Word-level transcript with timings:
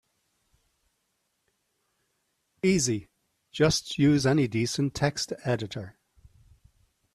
Easy, 2.63 3.09
just 3.51 3.99
use 3.99 4.25
any 4.25 4.47
decent 4.47 4.95
text 4.95 5.31
editor. 5.43 5.99